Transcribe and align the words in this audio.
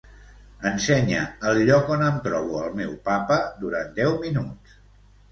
Ensenya 0.67 1.17
el 1.49 1.59
lloc 1.67 1.91
on 1.95 2.05
em 2.05 2.17
trobo 2.27 2.55
al 2.61 2.73
meu 2.79 2.95
papa 3.09 3.37
durant 3.65 3.93
deu 3.99 4.15
minuts. 4.23 4.73